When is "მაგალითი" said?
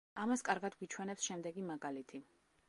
1.69-2.25